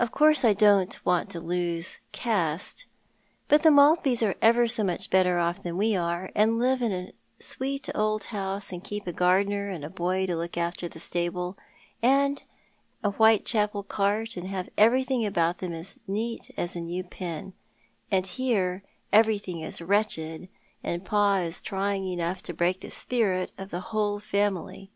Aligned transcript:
Of 0.00 0.10
course, 0.10 0.44
I 0.44 0.54
don't 0.54 0.98
want 1.06 1.30
to 1.30 1.38
lose 1.40 2.00
caste, 2.10 2.86
but 3.46 3.62
the 3.62 3.68
Maltbys 3.70 4.20
are 4.28 4.34
ever 4.42 4.66
so 4.66 4.82
much 4.82 5.08
better 5.08 5.36
otf 5.36 5.62
than 5.62 5.76
we 5.76 5.94
are, 5.94 6.32
and 6.34 6.58
live 6.58 6.82
in 6.82 6.90
a 6.90 7.12
sweet 7.38 7.88
old 7.94 8.24
house, 8.24 8.72
and 8.72 8.82
keep 8.82 9.06
a 9.06 9.12
gardener, 9.12 9.68
and 9.68 9.84
a 9.84 9.88
boy 9.88 10.26
to 10.26 10.34
look 10.34 10.56
after 10.56 10.88
the 10.88 10.98
stable, 10.98 11.56
and 12.02 12.42
a 13.04 13.12
Whitecbapel 13.12 13.86
cart, 13.86 14.36
and 14.36 14.48
have 14.48 14.68
everything 14.76 15.24
about 15.24 15.58
them 15.58 15.72
as 15.72 16.00
neat 16.08 16.50
as 16.56 16.74
a 16.74 16.80
new 16.80 17.04
pin, 17.04 17.54
and 18.10 18.26
here 18.26 18.82
everything 19.12 19.60
is 19.60 19.80
wretched, 19.80 20.48
and 20.82 21.04
pa 21.04 21.36
is 21.36 21.62
trying 21.62 22.02
enough 22.04 22.42
to 22.42 22.52
break 22.52 22.80
the 22.80 22.90
spirit 22.90 23.52
of 23.56 23.70
the 23.70 23.78
whole 23.94 24.18
family." 24.18 24.90